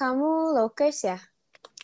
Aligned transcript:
kamu 0.00 0.56
Lokers 0.56 1.12
ya? 1.12 1.20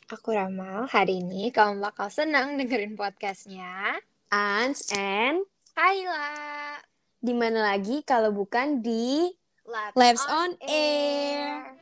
Aku 0.09 0.33
Ramal, 0.33 0.89
hari 0.89 1.21
ini 1.21 1.53
kamu 1.53 1.85
bakal 1.85 2.09
senang 2.09 2.57
dengerin 2.57 2.97
podcastnya. 2.97 4.01
Ans 4.33 4.89
and 4.97 5.45
Kaila 5.77 6.81
di 7.21 7.37
mana 7.37 7.77
lagi 7.77 8.01
kalau 8.09 8.33
bukan 8.33 8.81
di 8.81 9.29
Labs, 9.69 9.93
Labs 10.01 10.25
on 10.33 10.57
Air. 10.65 11.77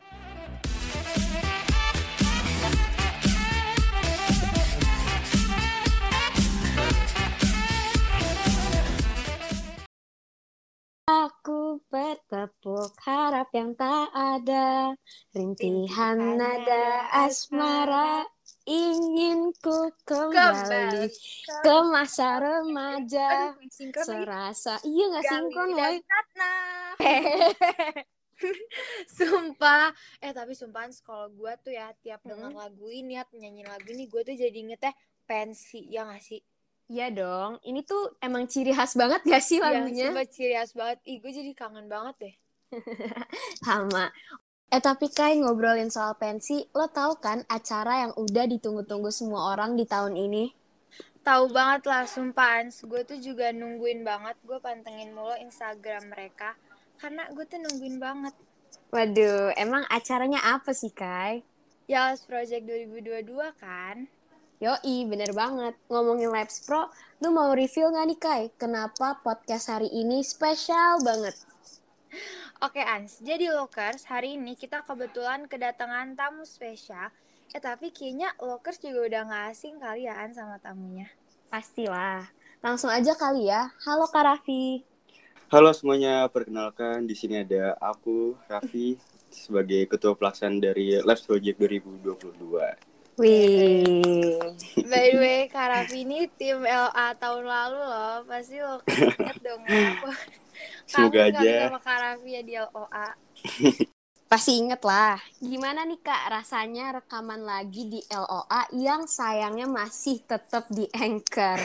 Aku 11.07 11.79
bertepuk 11.87 12.91
harap 13.07 13.55
yang 13.55 13.79
tak 13.79 14.11
ada 14.11 14.99
Rintihan 15.35 16.39
nada 16.39 17.11
asmara 17.11 18.23
Ingin 18.65 19.51
ku 19.59 19.91
kembali 20.07 21.11
ke 21.61 21.77
masa 21.91 22.39
remaja 22.39 23.53
lagi. 23.53 23.91
Serasa 23.93 24.79
Iya 24.87 25.05
gak 25.19 25.25
sinkron 25.27 25.69
Tatna. 26.07 26.53
Sumpah, 29.19 29.91
eh 30.23 30.31
tapi 30.31 30.55
sumpahan 30.55 30.95
kalau 31.03 31.29
gue 31.35 31.53
tuh 31.67 31.75
ya 31.75 31.91
tiap 31.99 32.23
Hmm. 32.25 32.55
lagu 32.55 32.87
ini, 32.89 33.19
tiap 33.19 33.35
nyanyi 33.35 33.67
lagu 33.67 33.91
ini, 33.91 34.07
gue 34.07 34.23
tuh 34.23 34.39
jadi 34.39 34.55
ingetnya 34.55 34.95
pensi, 35.27 35.91
ya 35.91 36.07
gak 36.07 36.23
sih? 36.23 36.41
Iya 36.85 37.09
dong 37.11 37.65
Ini 37.65 37.81
tuh 37.83 38.13
emang 38.21 38.45
ciri 38.45 38.71
khas 38.71 38.93
banget 38.95 39.25
gak 39.25 39.41
sih 39.43 39.57
Iya, 39.57 39.83
lagunya 39.83 40.15
sumpah 40.15 40.27
ciri 40.31 40.55
khas 40.55 40.73
banget. 40.79 40.99
Ih, 41.11 41.19
gue 41.19 41.33
jadi 41.35 41.51
kangen 41.59 41.91
banget 41.91 42.15
deh. 42.23 42.35
Sama 43.67 44.15
Eh 44.75 44.83
tapi 44.83 45.07
Kai 45.07 45.39
ngobrolin 45.39 45.87
soal 45.87 46.19
pensi 46.19 46.67
Lo 46.75 46.91
tahu 46.91 47.23
kan 47.23 47.47
acara 47.47 48.03
yang 48.03 48.13
udah 48.19 48.43
ditunggu-tunggu 48.51 49.07
semua 49.15 49.55
orang 49.55 49.79
di 49.79 49.87
tahun 49.87 50.19
ini? 50.19 50.51
Tahu 51.23 51.55
banget 51.55 51.87
lah, 51.87 52.03
sumpahan. 52.11 52.75
Gue 52.83 53.07
tuh 53.07 53.23
juga 53.23 53.55
nungguin 53.55 54.03
banget. 54.03 54.35
Gue 54.43 54.59
pantengin 54.59 55.15
mulu 55.15 55.31
Instagram 55.39 56.11
mereka. 56.11 56.59
Karena 56.99 57.23
gue 57.31 57.47
tuh 57.47 57.63
nungguin 57.63 58.03
banget. 58.03 58.35
Waduh, 58.91 59.55
emang 59.55 59.87
acaranya 59.87 60.43
apa 60.43 60.75
sih 60.75 60.91
Kai? 60.91 61.47
Yas 61.87 62.27
Project 62.27 62.67
2022 62.67 63.31
kan? 63.63 64.11
Yoi, 64.59 65.07
bener 65.07 65.31
banget. 65.39 65.79
Ngomongin 65.87 66.35
Labs 66.35 66.67
Pro, 66.67 66.91
lu 67.23 67.31
mau 67.31 67.55
review 67.55 67.95
gak 67.95 68.11
nih 68.11 68.19
Kai? 68.19 68.43
Kenapa 68.59 69.23
podcast 69.23 69.71
hari 69.71 69.87
ini 69.87 70.27
spesial 70.27 70.99
banget? 71.07 71.39
Oke 72.65 72.81
Ans, 72.81 73.21
jadi 73.21 73.53
Lokers, 73.53 74.09
hari 74.09 74.41
ini 74.41 74.57
kita 74.57 74.89
kebetulan 74.89 75.45
kedatangan 75.45 76.17
tamu 76.17 76.49
spesial. 76.49 77.13
Eh 77.53 77.61
tapi 77.61 77.93
kayaknya 77.93 78.33
Lokers 78.41 78.81
juga 78.81 79.05
udah 79.05 79.21
gak 79.29 79.45
asing 79.53 79.77
kali 79.77 80.09
ya 80.09 80.17
Ans 80.25 80.41
sama 80.41 80.57
tamunya. 80.57 81.05
Pastilah. 81.53 82.25
Langsung 82.65 82.89
aja 82.89 83.13
kali 83.21 83.53
ya. 83.53 83.69
Halo 83.85 84.09
Kak 84.09 84.25
Raffi. 84.25 84.81
Halo 85.53 85.77
semuanya, 85.77 86.25
perkenalkan 86.33 87.05
di 87.05 87.13
sini 87.13 87.45
ada 87.45 87.77
aku 87.85 88.33
Raffi 88.49 88.97
sebagai 89.29 89.85
ketua 89.85 90.17
pelaksana 90.17 90.57
dari 90.57 90.97
Labs 91.05 91.29
Project 91.29 91.61
2022. 91.61 93.21
Wih. 93.21 94.41
By 94.89 95.13
the 95.13 95.21
way, 95.21 95.41
Kak 95.53 95.69
Raffi 95.69 96.09
ini 96.09 96.33
tim 96.41 96.65
LA 96.65 97.13
tahun 97.21 97.45
lalu 97.45 97.77
loh. 97.77 98.25
Pasti 98.25 98.57
Lokers 98.57 99.21
inget 99.21 99.39
dong 99.45 99.61
ya. 99.69 100.01
Aku 100.01 100.09
Semoga 100.95 101.21
aja. 101.29 101.55
sama 101.67 101.81
Kak 101.81 101.97
Raffi 101.99 102.31
ya 102.31 102.43
di 102.43 102.55
LOA. 102.55 103.07
Pasti 104.31 104.53
inget 104.57 104.83
lah. 104.83 105.19
Gimana 105.37 105.83
nih 105.83 106.01
Kak 106.01 106.23
rasanya 106.33 106.95
rekaman 106.95 107.43
lagi 107.43 107.87
di 107.89 108.01
LOA 108.07 108.63
yang 108.73 109.05
sayangnya 109.05 109.67
masih 109.67 110.23
tetap 110.23 110.67
di 110.69 110.87
Anchor? 110.91 111.61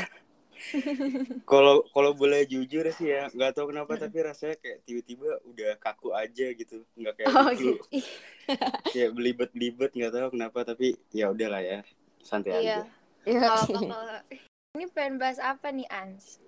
Kalau 1.48 1.88
kalau 1.90 2.12
boleh 2.12 2.44
jujur 2.44 2.84
sih 2.92 3.10
ya, 3.10 3.32
nggak 3.32 3.56
tahu 3.56 3.72
kenapa 3.72 3.96
tapi 3.96 4.20
rasanya 4.22 4.60
kayak 4.60 4.84
tiba-tiba 4.84 5.40
udah 5.48 5.72
kaku 5.80 6.12
aja 6.12 6.52
gitu, 6.52 6.84
nggak 6.94 7.14
kayak 7.16 7.28
Oh, 7.32 7.48
dulu. 7.50 7.80
gitu. 7.88 8.06
Kayak 8.92 9.12
belibet-belibet 9.14 9.92
nggak 9.94 10.12
tahu 10.12 10.28
kenapa 10.34 10.60
tapi 10.66 11.00
ya 11.10 11.32
udahlah 11.32 11.64
ya, 11.64 11.80
santai 12.20 12.52
Iya. 12.52 12.60
aja. 12.60 12.78
Ya, 13.24 13.40
Kalau 13.40 13.64
oke. 13.64 13.74
kalau- 13.88 14.24
ini 14.70 14.86
pengen 14.92 15.16
bahas 15.16 15.40
apa 15.40 15.68
nih 15.70 15.88
Ans? 15.88 16.44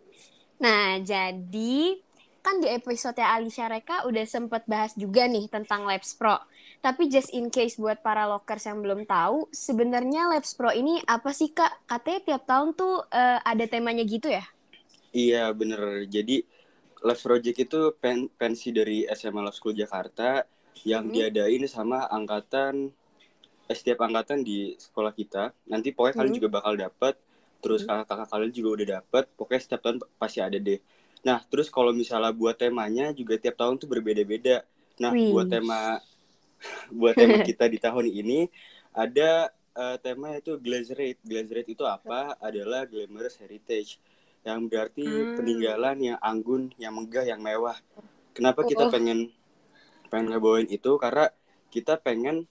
Nah, 0.58 1.00
jadi 1.00 2.04
kan 2.42 2.58
di 2.58 2.68
episode 2.68 3.22
Alicia 3.22 3.70
Reka 3.70 4.10
udah 4.10 4.26
sempet 4.26 4.66
bahas 4.66 4.92
juga 4.98 5.30
nih 5.30 5.46
tentang 5.48 5.86
Labs 5.86 6.18
Pro. 6.18 6.42
Tapi 6.82 7.06
just 7.08 7.30
in 7.32 7.54
case 7.54 7.78
buat 7.78 8.02
para 8.02 8.26
lockers 8.26 8.66
yang 8.66 8.82
belum 8.82 9.06
tahu, 9.06 9.46
sebenarnya 9.54 10.34
Labs 10.34 10.58
Pro 10.58 10.74
ini 10.74 10.98
apa 11.06 11.30
sih 11.32 11.54
Kak? 11.54 11.86
Katanya 11.86 12.20
tiap 12.26 12.44
tahun 12.50 12.74
tuh 12.74 13.06
eh, 13.08 13.40
ada 13.42 13.66
temanya 13.70 14.02
gitu 14.02 14.28
ya? 14.28 14.42
Iya 15.14 15.54
bener. 15.54 16.10
Jadi 16.10 16.42
Labs 17.02 17.22
Project 17.22 17.58
itu 17.60 17.80
pen- 17.98 18.30
pensi 18.34 18.74
dari 18.74 19.06
SMA 19.08 19.42
Love 19.42 19.54
School 19.54 19.78
Jakarta 19.78 20.42
yang 20.84 21.06
Hmm. 21.06 21.14
diadain 21.14 21.62
sama 21.70 22.10
angkatan 22.10 22.90
eh, 23.70 23.78
setiap 23.78 24.02
angkatan 24.02 24.42
di 24.42 24.74
sekolah 24.76 25.14
kita. 25.14 25.54
Nanti 25.70 25.94
pokoknya 25.94 26.18
kalian 26.18 26.34
Hmm. 26.34 26.40
juga 26.42 26.50
bakal 26.52 26.74
dapet. 26.76 27.16
Terus 27.62 27.86
Hmm. 27.86 28.02
kakak-kakak 28.02 28.28
kalian 28.28 28.52
juga 28.52 28.70
udah 28.74 28.88
dapet. 28.98 29.24
Pokoknya 29.38 29.62
setiap 29.62 29.82
tahun 29.86 29.98
pasti 30.18 30.40
ada 30.42 30.58
deh. 30.58 30.82
Nah, 31.22 31.40
terus 31.50 31.70
kalau 31.70 31.94
misalnya 31.94 32.34
buat 32.34 32.58
temanya 32.58 33.14
juga 33.14 33.38
tiap 33.38 33.56
tahun 33.62 33.78
tuh 33.82 33.90
berbeda-beda. 33.90 34.66
Nah, 35.02 35.14
Wih. 35.14 35.30
buat 35.30 35.48
tema 35.50 36.02
buat 37.00 37.16
tema 37.18 37.38
kita 37.48 37.66
di 37.70 37.78
tahun 37.82 38.08
ini 38.10 38.50
ada 38.94 39.50
eh, 39.78 39.98
tema 40.02 40.36
itu 40.38 40.58
Glazerate. 40.60 41.20
Glazerate 41.24 41.72
itu 41.76 41.84
apa? 41.86 42.36
Adalah 42.42 42.86
Glamorous 42.90 43.38
Heritage 43.42 43.98
yang 44.48 44.66
berarti 44.66 45.06
Hmm. 45.06 45.34
peninggalan 45.38 45.98
yang 46.02 46.20
anggun, 46.22 46.74
yang 46.82 46.94
megah, 46.98 47.26
yang 47.26 47.42
mewah. 47.42 47.78
Kenapa 48.34 48.66
kita 48.66 48.86
Oh. 48.86 48.92
pengen 48.92 49.30
pengen 50.12 50.28
ngebawain 50.34 50.68
itu? 50.70 50.98
Karena 51.02 51.30
kita 51.74 51.98
pengen 52.02 52.48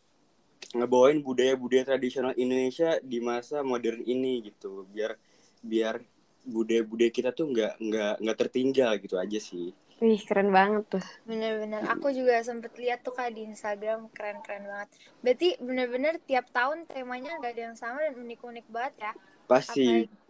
ngebawain 0.78 1.18
budaya-budaya 1.26 1.84
tradisional 1.94 2.34
Indonesia 2.38 2.98
di 3.02 3.18
masa 3.18 3.62
modern 3.66 4.02
ini 4.06 4.32
gitu. 4.48 4.86
Biar 4.94 5.18
biar 5.60 6.00
budaya-budaya 6.44 7.12
kita 7.12 7.30
tuh 7.36 7.52
nggak 7.52 7.78
nggak 7.78 8.14
nggak 8.20 8.38
tertinggal 8.38 8.90
gitu 8.98 9.16
aja 9.20 9.38
sih. 9.38 9.72
Wih, 10.00 10.16
keren 10.24 10.48
banget 10.48 10.96
tuh. 10.96 11.04
Bener-bener, 11.28 11.84
aku 11.84 12.08
juga 12.08 12.40
sempet 12.40 12.72
lihat 12.80 13.04
tuh 13.04 13.12
kak 13.12 13.36
di 13.36 13.44
Instagram 13.44 14.08
keren-keren 14.16 14.64
banget. 14.64 14.88
Berarti 15.20 15.48
bener-bener 15.60 16.16
tiap 16.24 16.48
tahun 16.56 16.88
temanya 16.88 17.36
nggak 17.36 17.52
ada 17.52 17.62
yang 17.68 17.76
sama 17.76 18.00
dan 18.00 18.16
unik-unik 18.16 18.66
banget 18.72 18.94
ya. 18.96 19.12
Pasti 19.44 20.08
Apalagi 20.08 20.20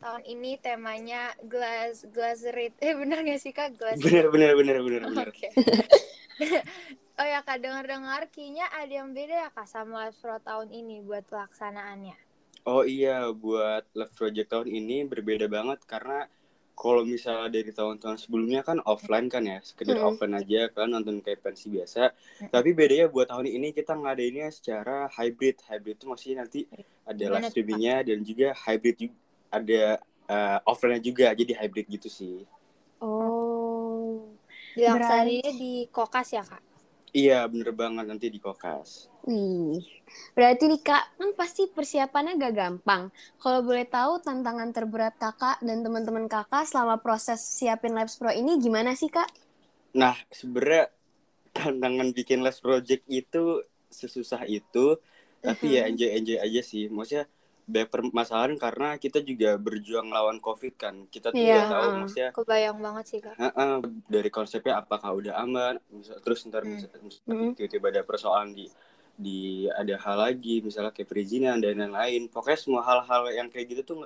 tahun 0.00 0.22
ini 0.24 0.50
temanya 0.56 1.36
glass 1.44 2.08
glass 2.08 2.40
rate. 2.56 2.76
Eh 2.80 2.96
bener 2.96 3.20
gak 3.20 3.40
sih 3.44 3.52
kak 3.52 3.76
glass? 3.76 4.00
bener 4.00 4.32
bener 4.32 4.56
bener 4.56 4.80
bener 4.80 5.00
bener. 5.04 5.28
Oke. 5.28 5.52
oh 7.20 7.26
ya 7.28 7.44
kak 7.44 7.60
dengar-dengar 7.60 8.24
kayaknya 8.32 8.64
ada 8.72 8.92
yang 9.04 9.12
beda 9.12 9.36
ya 9.36 9.48
kak 9.52 9.68
sama 9.68 10.08
Pro 10.16 10.40
tahun 10.40 10.72
ini 10.72 11.04
buat 11.04 11.28
pelaksanaannya. 11.28 12.29
Oh 12.68 12.84
iya, 12.84 13.32
buat 13.32 13.88
Love 13.96 14.14
Project 14.14 14.48
tahun 14.52 14.68
ini 14.68 15.08
berbeda 15.08 15.48
banget 15.48 15.80
karena 15.88 16.28
kalau 16.76 17.04
misalnya 17.04 17.52
dari 17.52 17.72
tahun-tahun 17.76 18.24
sebelumnya 18.24 18.64
kan 18.64 18.80
offline 18.88 19.28
kan 19.28 19.44
ya, 19.44 19.60
sekedar 19.60 20.00
Hmm. 20.00 20.12
offline 20.12 20.32
aja 20.40 20.72
kan 20.72 20.88
nonton 20.88 21.20
kayak 21.20 21.44
pensi 21.44 21.68
biasa. 21.68 22.08
Tapi 22.48 22.72
bedanya 22.72 23.12
buat 23.12 23.28
tahun 23.28 23.52
ini 23.52 23.76
kita 23.76 23.92
ngadainnya 24.00 24.48
secara 24.48 25.08
hybrid. 25.12 25.60
Hybrid 25.68 26.00
itu 26.00 26.04
maksudnya 26.08 26.36
nanti 26.44 26.64
ada 27.04 27.20
Gimana 27.20 27.32
live 27.36 27.48
streamingnya 27.52 27.96
dan 28.08 28.18
juga 28.24 28.48
hybrid 28.56 28.96
juga 28.96 29.16
ada 29.52 29.82
uh, 30.30 30.58
offline 30.64 31.04
juga, 31.04 31.36
jadi 31.36 31.52
hybrid 31.60 31.86
gitu 32.00 32.08
sih. 32.08 32.48
Oh. 33.00 34.24
Dilaksanainnya 34.72 35.52
di 35.52 35.84
Kokas 35.92 36.32
ya 36.32 36.46
kak? 36.46 36.69
Iya, 37.10 37.42
bener 37.50 37.74
banget 37.74 38.06
nanti 38.06 38.26
di 38.30 38.38
Kokas. 38.38 39.10
Wih. 39.26 39.82
Berarti 40.34 40.70
nih 40.70 40.82
Kak, 40.82 41.18
kan 41.18 41.30
pasti 41.34 41.66
persiapannya 41.66 42.38
gak 42.38 42.54
gampang. 42.54 43.10
Kalau 43.42 43.60
boleh 43.66 43.86
tahu 43.86 44.22
tantangan 44.22 44.70
terberat 44.70 45.18
Kakak 45.18 45.58
dan 45.62 45.82
teman-teman 45.82 46.30
Kakak 46.30 46.70
selama 46.70 47.02
proses 47.02 47.42
siapin 47.42 47.94
Labs 47.94 48.14
Pro 48.14 48.30
ini 48.30 48.58
gimana 48.62 48.94
sih 48.94 49.10
Kak? 49.10 49.26
Nah, 49.98 50.14
sebenarnya 50.30 50.90
tantangan 51.50 52.14
bikin 52.14 52.46
last 52.46 52.62
project 52.62 53.02
itu 53.10 53.66
sesusah 53.90 54.46
itu, 54.46 54.94
tapi 55.42 55.74
ya 55.78 55.90
enjoy 55.90 56.14
enjoy 56.14 56.38
aja 56.38 56.62
sih. 56.62 56.86
Maksudnya 56.86 57.26
banyak 57.70 57.90
permasalahan 57.94 58.54
karena 58.58 58.88
kita 58.98 59.18
juga 59.22 59.54
berjuang 59.56 60.10
lawan 60.10 60.38
covid 60.42 60.74
kan. 60.74 60.94
Kita 61.06 61.30
Iya, 61.30 61.64
nggak 61.64 61.66
tahu 61.70 61.82
heeh. 61.86 61.98
maksudnya 62.02 62.30
Kebayang 62.34 62.78
banget 62.82 63.04
sih 63.10 63.18
kak. 63.22 63.34
heeh, 63.38 63.74
dari 64.10 64.30
konsepnya 64.30 64.74
apakah 64.82 65.10
udah 65.14 65.34
aman, 65.38 65.74
misal- 65.94 66.20
terus 66.20 66.42
ntar 66.50 66.62
Hmm. 66.66 66.76
Hmm. 67.30 67.52
tiba-tiba 67.56 67.86
ada 67.94 68.02
persoalan 68.02 68.50
di 68.52 68.66
di 69.20 69.68
ada 69.68 69.94
hal 70.00 70.16
lagi, 70.16 70.64
misalnya 70.64 70.90
kayak 70.96 71.08
perizinan 71.12 71.60
dan 71.60 71.76
lain-lain. 71.76 72.26
Pokoknya 72.32 72.58
semua 72.58 72.82
hal-hal 72.88 73.28
yang 73.36 73.48
kayak 73.52 73.66
gitu 73.76 73.82
tuh 73.84 73.98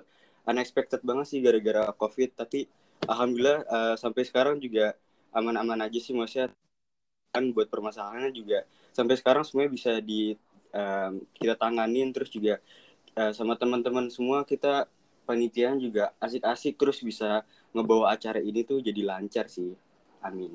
unexpected 0.45 1.01
banget 1.07 1.27
sih 1.31 1.39
gara-gara 1.39 1.89
covid. 1.95 2.35
Tapi 2.35 2.67
alhamdulillah 3.07 3.59
eh, 3.67 3.95
sampai 3.97 4.23
sekarang 4.27 4.59
juga 4.59 4.93
aman-aman 5.35 5.87
aja 5.87 5.99
sih 5.99 6.15
maksudnya 6.15 6.51
kan 7.35 7.51
buat 7.51 7.67
permasalahannya 7.67 8.31
juga 8.31 8.63
sampai 8.95 9.19
sekarang 9.19 9.43
semuanya 9.43 9.71
bisa 9.75 9.93
di 9.99 10.39
um, 10.71 11.13
kita 11.35 11.59
tanganin 11.59 12.15
terus 12.15 12.31
juga 12.31 12.63
uh, 13.17 13.33
sama 13.33 13.55
teman-teman 13.57 14.07
semua 14.09 14.43
kita 14.45 14.87
panitiaan 15.25 15.81
juga 15.81 16.13
asik-asik 16.21 16.77
terus 16.77 17.01
bisa 17.01 17.43
ngebawa 17.73 18.13
acara 18.13 18.39
ini 18.39 18.61
tuh 18.63 18.79
jadi 18.79 19.03
lancar 19.03 19.49
sih 19.49 19.73
amin 20.21 20.55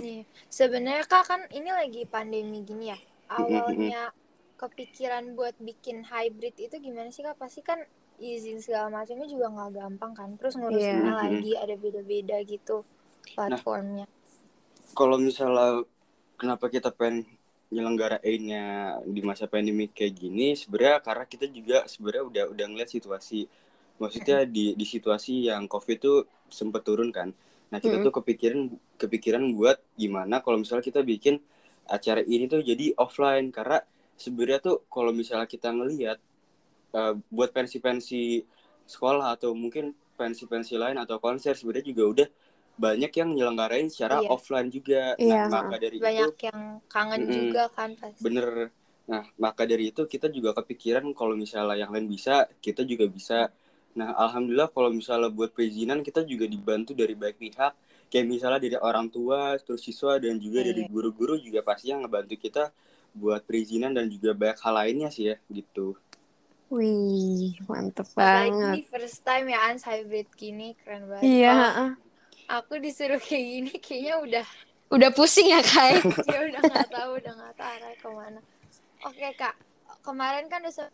Nih, 0.00 0.24
sebenarnya 0.48 1.04
kak 1.04 1.28
kan 1.28 1.40
ini 1.52 1.68
lagi 1.68 2.08
pandemi 2.08 2.64
gini 2.64 2.88
ya. 2.88 2.96
Awalnya 3.28 4.08
kepikiran 4.56 5.36
buat 5.36 5.52
bikin 5.60 6.08
hybrid 6.08 6.56
itu 6.56 6.72
gimana 6.80 7.12
sih 7.12 7.20
kak? 7.20 7.36
Pasti 7.36 7.60
kan 7.60 7.84
izin 8.16 8.64
segala 8.64 8.88
macamnya 8.88 9.28
juga 9.28 9.52
nggak 9.52 9.76
gampang 9.76 10.12
kan. 10.16 10.30
Terus 10.40 10.56
ngurusinnya 10.56 11.04
Iya. 11.04 11.20
lagi 11.20 11.52
ada 11.52 11.74
beda-beda 11.76 12.36
gitu 12.48 12.80
platformnya. 13.36 14.08
kalau 14.90 15.20
misalnya 15.20 15.84
kenapa 16.34 16.66
kita 16.66 16.90
pengen 16.90 17.28
nyelenggarainnya 17.70 18.64
di 19.06 19.20
masa 19.22 19.46
pandemi 19.46 19.86
kayak 19.90 20.14
gini 20.18 20.58
sebenarnya 20.58 20.98
karena 21.06 21.24
kita 21.26 21.46
juga 21.50 21.78
sebenarnya 21.86 22.24
udah 22.30 22.44
udah 22.54 22.66
ngeliat 22.70 22.90
situasi. 22.90 23.46
Maksudnya 24.02 24.48
di 24.48 24.74
di 24.74 24.86
situasi 24.88 25.48
yang 25.50 25.68
covid 25.70 25.98
tuh 26.02 26.18
sempet 26.50 26.82
turun 26.86 27.10
kan. 27.14 27.30
Nah 27.70 27.78
kita 27.78 27.96
Mm-mm. 27.96 28.04
tuh 28.04 28.12
kepikiran 28.18 28.60
kepikiran 28.98 29.42
buat 29.54 29.78
gimana 29.94 30.42
kalau 30.44 30.58
misalnya 30.62 30.84
kita 30.86 31.00
bikin 31.06 31.38
acara 31.86 32.20
ini 32.26 32.44
tuh 32.50 32.62
jadi 32.64 32.94
offline. 32.98 33.52
Karena 33.54 33.78
sebenarnya 34.18 34.58
tuh 34.64 34.76
kalau 34.90 35.12
misalnya 35.14 35.46
kita 35.46 35.70
ngelihat 35.70 36.18
eh, 36.94 37.14
buat 37.30 37.50
pensi-pensi 37.54 38.44
sekolah 38.86 39.36
atau 39.38 39.54
mungkin 39.54 39.94
pensi-pensi 40.18 40.76
lain 40.76 40.98
atau 41.00 41.16
konser 41.22 41.54
sebenarnya 41.56 41.86
juga 41.94 42.04
udah 42.12 42.28
banyak 42.84 43.12
yang 43.20 43.30
nyelenggarain 43.36 43.88
secara 43.92 44.16
Iya. 44.16 44.28
offline 44.34 44.68
juga. 44.76 45.16
Iya. 45.22 45.30
Nah, 45.30 45.40
maka 45.54 45.74
dari 45.84 45.98
itu 46.10 46.24
Banyak 46.24 46.32
yang 46.46 46.60
kangen 46.92 47.22
Mm-mm. 47.22 47.34
juga 47.36 47.62
kan 47.76 47.90
pasti. 48.02 48.24
bener. 48.24 48.48
Nah, 49.12 49.24
maka 49.44 49.62
dari 49.70 49.84
itu 49.92 50.02
kita 50.14 50.26
juga 50.36 50.50
kepikiran 50.58 51.04
kalau 51.18 51.34
misalnya 51.44 51.76
yang 51.82 51.90
lain 51.94 52.08
bisa, 52.14 52.46
kita 52.66 52.82
juga 52.90 53.06
bisa. 53.16 53.38
Nah, 53.98 54.10
alhamdulillah 54.24 54.70
kalau 54.76 54.90
misalnya 55.00 55.28
buat 55.38 55.50
perizinan 55.56 56.00
kita 56.08 56.20
juga 56.32 56.46
dibantu 56.54 56.92
dari 57.02 57.14
baik 57.22 57.36
pihak. 57.42 57.72
Kayak 58.10 58.26
misalnya 58.34 58.60
dari 58.66 58.78
orang 58.90 59.06
tua, 59.16 59.40
terus 59.64 59.82
siswa 59.86 60.12
dan 60.24 60.36
juga 60.44 60.60
dari 60.68 60.82
Iya. 60.82 60.88
guru-guru 60.92 61.34
juga 61.46 61.60
pasti 61.68 61.86
yang 61.92 62.00
ngebantu 62.06 62.34
kita 62.46 62.64
buat 63.20 63.42
perizinan 63.48 63.92
dan 63.98 64.06
juga 64.14 64.30
banyak 64.40 64.58
hal 64.64 64.74
lainnya 64.80 65.08
sih 65.16 65.24
ya 65.34 65.36
gitu. 65.58 65.98
Wih, 66.74 67.50
mantep 67.68 68.08
banget. 68.18 68.56
ini 68.64 68.80
first 68.90 69.18
time 69.26 69.46
ya 69.52 69.58
Ans 69.68 69.82
hybrid 69.88 70.28
gini 70.40 70.66
keren 70.80 71.04
banget. 71.14 71.30
Iya, 71.30 71.48
heeh. 71.76 71.90
Aku 72.50 72.82
disuruh 72.82 73.22
kayak 73.22 73.46
gini 73.46 73.72
kayaknya 73.78 74.14
udah 74.18 74.46
udah 74.90 75.10
pusing 75.14 75.54
ya 75.54 75.62
Kai? 75.62 76.02
ya 76.34 76.40
udah 76.50 76.60
nggak 76.66 76.90
tahu 76.90 77.10
udah 77.22 77.32
nggak 77.38 77.54
tahu 77.54 77.70
arah 77.78 77.94
ke 77.94 78.08
mana. 78.10 78.40
Oke 79.06 79.28
kak, 79.38 79.54
kemarin 80.02 80.50
kan 80.50 80.66
udah 80.66 80.90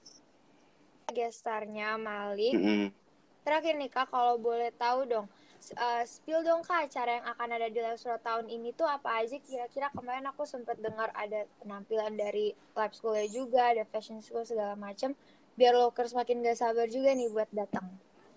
gestarnya 1.17 1.97
Malik. 1.97 2.53
Mm-mm. 2.53 2.93
Terakhir 3.41 3.73
nih 3.81 3.89
kak, 3.89 4.13
kalau 4.13 4.37
boleh 4.37 4.69
tahu 4.77 5.09
dong, 5.09 5.27
eh, 5.73 6.05
spill 6.05 6.45
dong 6.45 6.61
kak 6.61 6.93
acara 6.93 7.23
yang 7.23 7.27
akan 7.31 7.49
ada 7.57 7.67
di 7.73 7.81
Live 7.81 8.05
Pro 8.05 8.21
tahun 8.21 8.53
ini 8.53 8.77
tuh 8.77 8.85
apa 8.85 9.25
aja 9.25 9.41
kira-kira 9.41 9.89
kemarin 9.97 10.29
aku 10.29 10.45
sempat 10.45 10.77
dengar 10.77 11.09
ada 11.17 11.49
penampilan 11.65 12.21
dari 12.21 12.53
lab 12.77 12.93
schoolnya 12.93 13.33
juga, 13.33 13.73
ada 13.73 13.89
fashion 13.89 14.21
school 14.21 14.45
segala 14.45 14.77
macam. 14.77 15.17
Biar 15.57 15.73
lokers 15.73 16.13
makin 16.13 16.45
gak 16.45 16.61
sabar 16.61 16.85
juga 16.85 17.17
nih 17.17 17.33
buat 17.33 17.49
datang. 17.49 17.89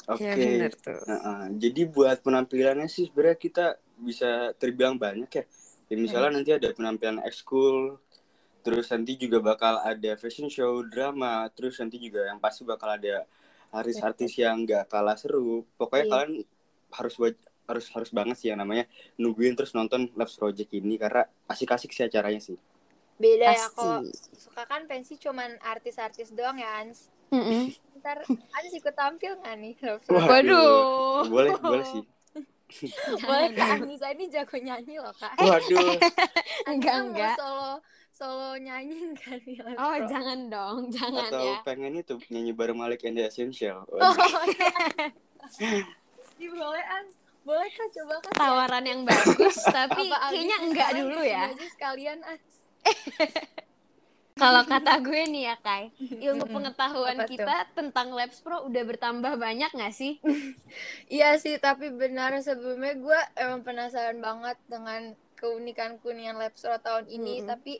Oke. 0.10 0.26
Iya 0.26 0.74
uh, 1.06 1.46
jadi 1.54 1.86
buat 1.86 2.26
penampilannya 2.26 2.90
sih 2.90 3.08
sebenarnya 3.14 3.38
kita 3.38 3.66
bisa 4.02 4.58
terbilang 4.58 4.98
banyak 4.98 5.30
ya. 5.30 5.44
Ya 5.90 5.96
misalnya 5.98 6.42
nanti 6.42 6.52
ada 6.54 6.70
penampilan 6.74 7.22
ekskul, 7.26 7.98
terus 8.62 8.90
nanti 8.94 9.18
juga 9.18 9.42
bakal 9.42 9.82
ada 9.82 10.12
fashion 10.18 10.50
show, 10.50 10.86
drama, 10.86 11.50
terus 11.54 11.78
nanti 11.82 11.98
juga 11.98 12.30
yang 12.30 12.38
pasti 12.38 12.62
bakal 12.66 12.94
ada 12.94 13.26
artis-artis 13.70 14.34
yang 14.38 14.66
gak 14.66 14.90
kalah 14.90 15.18
seru. 15.18 15.66
Pokoknya 15.78 16.06
Iya. 16.06 16.14
kalian 16.14 16.32
harus 16.94 17.14
buat 17.18 17.36
harus 17.70 17.86
harus 17.94 18.10
banget 18.10 18.38
sih 18.42 18.50
yang 18.50 18.58
namanya 18.66 18.90
nungguin 19.22 19.54
terus 19.54 19.78
nonton 19.78 20.10
Labs 20.18 20.34
Project 20.42 20.74
ini 20.74 20.98
karena 20.98 21.22
asik-asik 21.46 21.94
sih 21.94 22.10
acaranya 22.10 22.42
sih. 22.42 22.58
Beda 23.22 23.54
ya 23.54 23.70
kalau 23.78 24.02
Pasti. 24.10 24.42
suka 24.42 24.64
kan 24.66 24.90
pensi 24.90 25.22
cuman 25.22 25.62
artis-artis 25.62 26.34
doang 26.34 26.58
ya 26.58 26.82
Ans. 26.82 27.14
Mm-mm. 27.30 27.64
Ntar 28.00 28.18
Ans 28.30 28.72
ikut 28.72 28.96
tampil 28.96 29.36
nggak 29.40 29.56
nih? 29.60 29.74
Wah. 30.10 30.26
Waduh. 30.26 31.28
Boleh, 31.28 31.54
boleh 31.60 31.86
sih. 31.86 32.04
Boleh 33.20 33.50
kak 33.52 33.82
Anissa 33.82 34.14
ini 34.14 34.30
jago 34.30 34.56
nyanyi 34.56 35.02
loh 35.02 35.14
kak. 35.18 35.34
Waduh. 35.42 35.98
Enggak, 36.72 36.96
enggak. 37.02 37.36
solo 37.36 37.82
solo 38.14 38.52
nyanyi 38.60 39.16
kan 39.16 39.40
Live 39.42 39.80
Oh, 39.80 39.96
jangan 40.06 40.40
dong, 40.52 40.92
jangan 40.92 41.32
Atau 41.32 41.46
ya. 41.50 41.58
pengen 41.66 41.98
itu 41.98 42.20
nyanyi 42.30 42.52
bareng 42.54 42.78
Malik 42.78 43.02
and 43.08 43.18
the 43.18 43.26
Essential. 43.26 43.88
Oh. 43.90 44.14
Ih, 45.60 46.52
boleh 46.52 46.84
Ans. 46.84 47.14
Boleh 47.42 47.70
kak 47.72 47.90
coba 47.90 48.16
kan. 48.22 48.32
Tawaran 48.38 48.86
yang 48.86 49.02
bagus, 49.02 49.58
tapi 49.66 50.12
Apa 50.12 50.30
kayaknya 50.30 50.58
enggak 50.62 50.90
dulu 50.94 51.20
ya. 51.24 51.50
sekalian 51.74 52.20
Ans. 52.22 52.44
Kalau 54.40 54.64
kata 54.64 55.04
gue 55.04 55.22
nih 55.28 55.44
ya, 55.52 55.56
Kai, 55.60 55.92
ilmu 56.26 56.48
pengetahuan 56.48 57.20
Apa 57.20 57.28
tuh? 57.28 57.32
kita 57.36 57.56
tentang 57.76 58.08
Labs 58.16 58.40
Pro 58.40 58.64
udah 58.66 58.84
bertambah 58.88 59.34
banyak 59.36 59.72
nggak 59.76 59.94
sih? 59.94 60.14
Iya 61.10 61.36
sih, 61.42 61.58
tapi 61.58 61.90
benar 61.92 62.38
sebelumnya 62.40 62.94
gue 62.96 63.20
emang 63.36 63.62
penasaran 63.66 64.22
banget 64.22 64.58
dengan 64.70 65.02
keunikan-keunikan 65.36 66.38
Labs 66.38 66.62
Pro 66.64 66.78
tahun 66.80 67.06
ini. 67.10 67.44
Mm-mm. 67.44 67.50
Tapi 67.50 67.74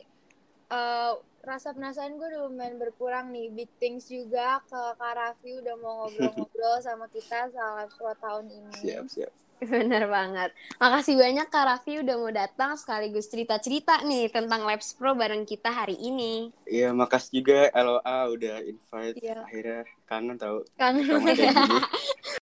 eh, 0.70 1.12
rasa 1.40 1.72
penasaran 1.72 2.20
gue 2.20 2.26
udah 2.28 2.40
lumayan 2.48 2.76
berkurang 2.76 3.32
nih. 3.32 3.48
Big 3.52 3.70
things 3.80 4.06
juga 4.06 4.60
ke 4.68 4.80
Kak 4.96 5.14
Raffi 5.16 5.56
udah 5.60 5.74
mau 5.80 6.04
ngobrol-ngobrol 6.04 6.76
sama 6.86 7.08
kita 7.08 7.48
soal 7.50 7.88
Pro 7.96 8.12
tahun 8.20 8.46
ini. 8.52 8.72
Siap, 8.76 9.04
siap. 9.08 9.32
Bener 9.72 10.08
banget. 10.08 10.56
Makasih 10.80 11.20
banyak 11.20 11.46
Kak 11.52 11.64
Raffi 11.68 12.00
udah 12.00 12.16
mau 12.16 12.32
datang 12.32 12.80
sekaligus 12.80 13.28
cerita-cerita 13.28 14.00
nih 14.08 14.32
tentang 14.32 14.64
Labs 14.64 14.96
Pro 14.96 15.12
bareng 15.12 15.44
kita 15.44 15.68
hari 15.68 16.00
ini. 16.00 16.48
Iya, 16.64 16.96
makasih 16.96 17.44
juga 17.44 17.68
LOA 17.76 18.18
udah 18.32 18.56
invite. 18.64 19.16
Iya. 19.20 19.44
Akhirnya 19.44 19.80
kangen 20.08 20.36
tau 20.40 20.64
Kangen. 20.80 21.04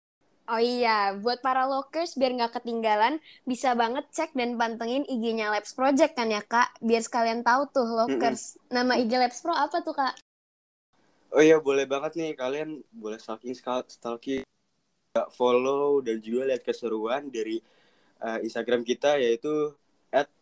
Oh 0.49 0.57
iya, 0.59 1.13
buat 1.15 1.39
para 1.45 1.63
lokers 1.69 2.17
biar 2.17 2.33
nggak 2.35 2.59
ketinggalan, 2.59 3.21
bisa 3.45 3.77
banget 3.77 4.05
cek 4.11 4.33
dan 4.35 4.57
pantengin 4.57 5.05
IG-nya 5.05 5.53
Labs 5.53 5.71
Project 5.77 6.17
kan 6.17 6.27
ya 6.33 6.41
Kak? 6.43 6.75
Biar 6.81 7.01
sekalian 7.05 7.45
tahu 7.45 7.69
tuh 7.71 7.87
lokers. 7.87 8.57
Nama 8.73 8.93
IG 8.99 9.11
Labs 9.21 9.39
Pro 9.39 9.53
apa 9.53 9.79
tuh 9.85 9.93
Kak? 9.95 10.17
Oh 11.31 11.39
iya, 11.39 11.57
boleh 11.63 11.87
banget 11.87 12.19
nih 12.19 12.35
kalian 12.35 12.83
boleh 12.91 13.15
stalking 13.15 13.55
stalking 13.87 14.43
follow 15.31 15.99
dan 16.03 16.19
juga 16.19 16.51
lihat 16.51 16.63
keseruan 16.63 17.27
dari 17.31 17.59
uh, 18.19 18.39
Instagram 18.43 18.83
kita 18.83 19.19
yaitu 19.19 19.71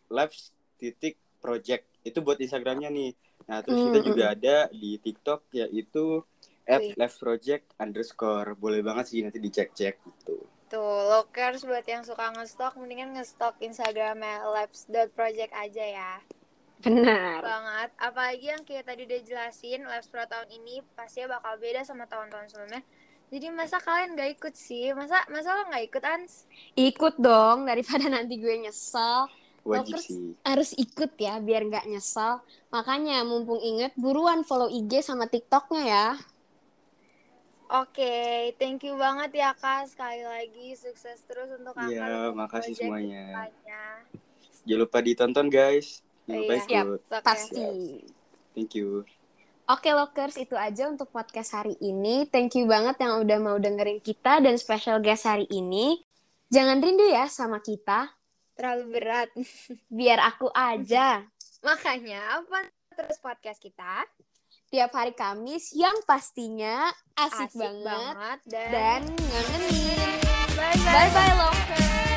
@labs.project. 0.09 1.83
Itu 2.05 2.21
buat 2.25 2.37
Instagramnya 2.41 2.89
nih. 2.89 3.13
Nah, 3.49 3.61
terus 3.65 3.81
kita 3.81 3.97
Mm, 3.97 4.01
juga 4.01 4.33
ada 4.33 4.69
di 4.73 4.97
TikTok 5.01 5.49
yaitu 5.53 6.21
Wih. 6.69 6.93
@labsproject 6.93 7.73
underscore. 7.81 8.53
Boleh 8.53 8.85
banget 8.85 9.09
sih 9.09 9.25
nanti 9.25 9.41
dicek-cek 9.41 9.97
gitu. 10.05 10.45
Tuh, 10.69 11.01
lokers 11.09 11.65
buat 11.65 11.81
yang 11.89 12.05
suka 12.05 12.29
ngestok, 12.37 12.77
mendingan 12.77 13.17
ngestok 13.17 13.57
Instagramnya 13.57 14.45
labs.project 14.45 15.49
aja 15.57 15.85
ya. 15.85 16.13
Benar. 16.79 17.43
banget 17.43 17.89
apalagi 17.99 18.45
yang 18.55 18.63
kayak 18.63 18.87
tadi 18.87 19.03
udah 19.03 19.19
jelasin 19.27 19.83
Labs 19.83 20.07
Pro 20.07 20.23
tahun 20.23 20.47
ini 20.47 20.79
pastinya 20.95 21.35
bakal 21.35 21.59
beda 21.59 21.83
sama 21.83 22.07
tahun-tahun 22.07 22.47
sebelumnya 22.47 22.87
jadi 23.29 23.51
masa 23.51 23.77
kalian 23.83 24.15
gak 24.15 24.39
ikut 24.39 24.55
sih 24.55 24.95
masa 24.95 25.21
masa 25.27 25.59
lo 25.59 25.67
gak 25.67 25.85
ikut 25.85 26.03
Ans 26.07 26.47
Ikut 26.73 27.15
dong 27.19 27.69
daripada 27.69 28.09
nanti 28.15 28.39
gue 28.41 28.55
nyesel. 28.63 29.29
Wajib 29.67 30.01
sih. 30.01 30.33
harus 30.41 30.71
ikut 30.79 31.19
ya 31.19 31.37
biar 31.37 31.67
nggak 31.67 31.85
nyesel. 31.91 32.41
Makanya 32.73 33.21
mumpung 33.27 33.59
inget 33.59 33.91
buruan 33.99 34.41
follow 34.47 34.71
IG 34.71 35.03
sama 35.03 35.27
TikToknya 35.27 35.83
ya. 35.83 36.07
Oke 37.69 38.13
thank 38.57 38.81
you 38.83 38.97
banget 38.97 39.31
ya 39.39 39.53
kak 39.55 39.89
sekali 39.89 40.25
lagi 40.25 40.75
sukses 40.75 41.21
terus 41.25 41.49
untuk 41.53 41.73
kakak 41.77 41.93
Iya, 41.93 42.33
makasih 42.33 42.73
semuanya. 42.75 43.49
Jangan 44.67 44.79
lupa 44.85 44.99
ditonton 44.99 45.47
guys. 45.47 46.03
Jangan 46.27 46.39
lupa 46.43 46.53
Iya. 46.53 46.81
Ikut. 46.83 47.01
Pasti. 47.23 47.67
Thank 48.53 48.75
you. 48.77 49.07
Oke 49.69 49.93
Lokers, 49.93 50.41
itu 50.41 50.57
aja 50.57 50.89
untuk 50.89 51.13
podcast 51.13 51.53
hari 51.53 51.77
ini. 51.77 52.25
Thank 52.25 52.57
you 52.57 52.65
banget 52.65 52.97
yang 53.05 53.21
udah 53.21 53.37
mau 53.37 53.57
dengerin 53.61 54.01
kita 54.01 54.41
dan 54.41 54.57
special 54.57 54.97
guest 54.97 55.29
hari 55.29 55.45
ini. 55.53 56.01
Jangan 56.49 56.81
rindu 56.81 57.05
ya 57.05 57.29
sama 57.29 57.61
kita, 57.61 58.09
terlalu 58.57 58.97
berat 58.97 59.29
biar 59.93 60.17
aku 60.25 60.49
aja. 60.51 61.21
makanya 61.67 62.39
apa 62.39 62.71
terus 62.95 63.19
podcast 63.19 63.59
kita 63.59 64.07
Tiap 64.69 64.93
hari 64.93 65.17
Kamis 65.17 65.73
yang 65.73 65.97
pastinya 66.05 66.93
asik, 67.17 67.49
asik 67.49 67.57
banget, 67.57 67.89
banget 67.89 68.39
dan, 68.45 68.69
dan 68.69 69.01
ngangenin. 69.17 69.97
bye 70.53 70.77
bye 70.77 71.09
Bye-bye 71.09 71.33
Lokers! 71.41 72.08